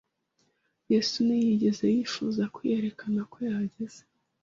[0.91, 4.01] Yesu ntiyigeze yifuza kwiyerekana ko yahageze,